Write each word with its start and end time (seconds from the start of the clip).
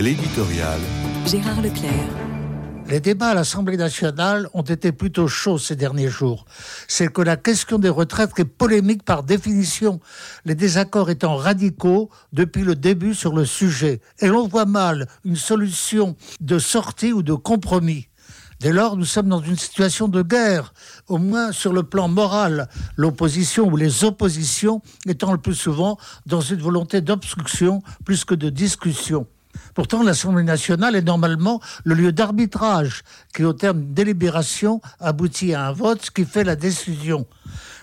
L'éditorial. 0.00 0.80
Gérard 1.26 1.60
Leclerc. 1.60 1.92
Les 2.88 3.00
débats 3.00 3.28
à 3.28 3.34
l'Assemblée 3.34 3.76
nationale 3.76 4.48
ont 4.54 4.62
été 4.62 4.92
plutôt 4.92 5.28
chauds 5.28 5.58
ces 5.58 5.76
derniers 5.76 6.08
jours. 6.08 6.46
C'est 6.88 7.12
que 7.12 7.20
la 7.20 7.36
question 7.36 7.78
des 7.78 7.90
retraites 7.90 8.30
est 8.38 8.46
polémique 8.46 9.02
par 9.02 9.24
définition, 9.24 10.00
les 10.46 10.54
désaccords 10.54 11.10
étant 11.10 11.36
radicaux 11.36 12.08
depuis 12.32 12.62
le 12.62 12.76
début 12.76 13.12
sur 13.12 13.34
le 13.34 13.44
sujet. 13.44 14.00
Et 14.20 14.28
l'on 14.28 14.48
voit 14.48 14.64
mal 14.64 15.06
une 15.26 15.36
solution 15.36 16.16
de 16.40 16.58
sortie 16.58 17.12
ou 17.12 17.22
de 17.22 17.34
compromis. 17.34 18.08
Dès 18.58 18.72
lors, 18.72 18.96
nous 18.96 19.04
sommes 19.04 19.28
dans 19.28 19.42
une 19.42 19.58
situation 19.58 20.08
de 20.08 20.22
guerre, 20.22 20.72
au 21.08 21.18
moins 21.18 21.52
sur 21.52 21.74
le 21.74 21.82
plan 21.82 22.08
moral, 22.08 22.70
l'opposition 22.96 23.66
ou 23.66 23.76
les 23.76 24.04
oppositions 24.04 24.80
étant 25.06 25.32
le 25.32 25.38
plus 25.38 25.54
souvent 25.54 25.98
dans 26.24 26.40
une 26.40 26.60
volonté 26.62 27.02
d'obstruction 27.02 27.82
plus 28.06 28.24
que 28.24 28.34
de 28.34 28.48
discussion. 28.48 29.26
Pourtant, 29.74 30.02
l'Assemblée 30.02 30.42
nationale 30.42 30.96
est 30.96 31.02
normalement 31.02 31.60
le 31.84 31.94
lieu 31.94 32.12
d'arbitrage 32.12 33.02
qui, 33.34 33.44
au 33.44 33.52
terme 33.52 33.80
d'une 33.80 33.94
délibération, 33.94 34.80
aboutit 34.98 35.54
à 35.54 35.68
un 35.68 35.72
vote 35.72 36.10
qui 36.10 36.24
fait 36.24 36.44
la 36.44 36.56
décision. 36.56 37.26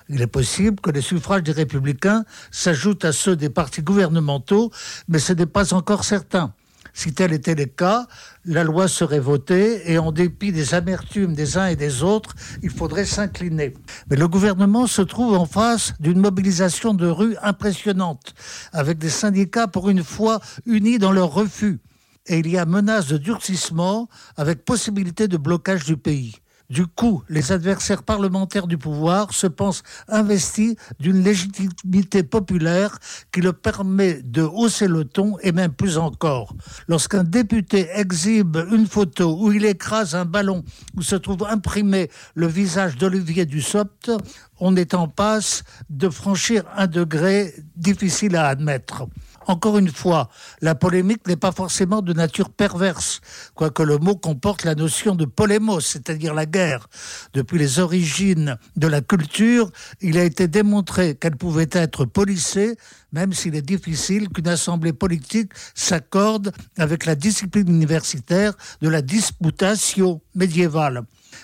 Il 0.10 0.22
est 0.22 0.28
possible 0.28 0.80
que 0.80 0.92
les 0.92 1.02
suffrages 1.02 1.44
des 1.44 1.52
républicains 1.52 2.24
s'ajoutent 2.52 3.06
à 3.06 3.12
ceux 3.12 3.36
des 3.36 3.50
partis 3.50 3.82
gouvernementaux, 3.82 4.72
mais 5.08 5.20
ce 5.20 5.34
n'est 5.34 5.46
pas 5.46 5.74
encore 5.74 6.04
certain. 6.04 6.54
Si 6.98 7.14
tel 7.14 7.32
était 7.32 7.54
le 7.54 7.66
cas, 7.66 8.08
la 8.44 8.64
loi 8.64 8.88
serait 8.88 9.20
votée 9.20 9.84
et 9.86 10.00
en 10.00 10.12
dépit 10.12 10.52
des 10.52 10.74
amertumes 10.74 11.36
des 11.36 11.56
uns 11.56 11.68
et 11.68 11.76
des 11.76 12.02
autres, 12.02 12.34
il 12.64 12.72
faudrait 12.72 13.06
s'incliner. 13.06 13.76
Mais 14.10 14.18
le 14.18 14.28
gouvernement 14.28 14.88
se 14.88 15.04
trouve 15.04 15.36
en 15.36 15.46
face 15.46 15.94
d'une 16.00 16.20
mobilisation 16.20 16.96
de 16.96 17.06
rue 17.06 17.38
impressionnante, 17.44 18.34
avec 18.74 18.98
des 18.98 19.12
syndicats 19.12 19.68
pour 19.68 19.90
une 19.90 20.04
fois 20.04 20.40
unis 20.66 20.98
dans 20.98 21.12
leur 21.12 21.32
refus. 21.32 21.82
Et 22.26 22.40
il 22.40 22.50
y 22.50 22.58
a 22.58 22.66
menace 22.66 23.06
de 23.06 23.18
durcissement 23.18 24.10
avec 24.36 24.66
possibilité 24.66 25.28
de 25.28 25.38
blocage 25.38 25.86
du 25.86 25.98
pays. 25.98 26.34
Du 26.70 26.86
coup, 26.86 27.24
les 27.30 27.54
adversaires 27.54 28.04
parlementaires 28.04 28.68
du 28.68 28.78
pouvoir 28.78 29.34
se 29.34 29.48
pensent 29.48 29.84
investis 30.10 30.76
d'une 31.00 31.24
légitimité 31.24 32.24
populaire 32.24 33.00
qui 33.32 33.40
leur 33.40 33.56
permet 33.56 34.22
de 34.22 34.42
hausser 34.42 34.90
le 34.90 35.06
ton 35.06 35.38
et 35.40 35.54
même 35.54 35.72
plus 35.72 35.98
encore. 35.98 36.54
Lorsqu'un 36.90 37.24
député 37.24 37.88
exhibe 37.94 38.58
une 38.70 38.86
photo 38.86 39.38
où 39.40 39.54
il 39.54 39.64
écrase 39.64 40.14
un 40.14 40.26
ballon 40.26 40.66
où 40.98 41.02
se 41.02 41.16
trouve 41.16 41.46
imprimé 41.50 42.12
le 42.36 42.48
visage 42.48 42.98
d'Olivier 42.98 43.46
Dussopt, 43.46 44.12
on 44.60 44.76
est 44.76 44.94
en 44.94 45.08
passe 45.08 45.64
de 45.90 46.10
franchir 46.10 46.64
un 46.76 46.88
degré 46.88 47.54
difficile 47.78 48.36
à 48.36 48.48
admettre. 48.48 49.08
Encore 49.48 49.78
une 49.78 49.88
fois, 49.90 50.30
la 50.62 50.76
polémique 50.76 51.26
n'est 51.26 51.38
pas 51.38 51.54
forcément 51.54 52.02
de 52.02 52.12
nature 52.12 52.50
perverse, 52.50 53.22
quoique 53.56 53.82
le 53.82 53.98
mot 53.98 54.16
comporte 54.16 54.66
la 54.66 54.76
notion 54.76 55.16
de 55.16 55.24
polémos, 55.24 55.86
c'est-à-dire 55.86 56.34
la 56.34 56.46
guerre. 56.46 56.90
Depuis 57.34 57.58
les 57.58 57.80
origines 57.80 58.58
de 58.76 58.88
la 58.88 59.00
culture, 59.00 59.72
il 60.02 60.18
a 60.18 60.26
été 60.26 60.50
démontré 60.50 61.16
qu'elle 61.16 61.38
pouvait 61.38 61.70
être 61.72 62.04
policée, 62.04 62.76
même 63.14 63.32
s'il 63.32 63.56
est 63.56 63.62
difficile 63.62 64.28
qu'une 64.28 64.50
assemblée 64.50 64.92
politique 64.92 65.54
s'accorde 65.76 66.52
avec 66.78 67.06
la 67.06 67.16
discipline 67.16 67.70
universitaire 67.70 68.54
de 68.82 68.90
la 68.90 69.02
disputatio 69.02 70.22
médiévale. 70.36 71.04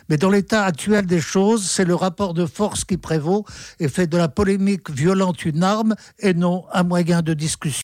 Mais 0.09 0.17
dans 0.17 0.29
l'état 0.29 0.65
actuel 0.65 1.05
des 1.05 1.21
choses, 1.21 1.69
c'est 1.69 1.85
le 1.85 1.95
rapport 1.95 2.33
de 2.33 2.45
force 2.45 2.83
qui 2.83 2.97
prévaut 2.97 3.45
et 3.79 3.87
fait 3.87 4.07
de 4.07 4.17
la 4.17 4.27
polémique 4.27 4.89
violente 4.89 5.45
une 5.45 5.63
arme 5.63 5.95
et 6.19 6.33
non 6.33 6.65
un 6.73 6.83
moyen 6.83 7.21
de 7.21 7.33
discussion. 7.33 7.71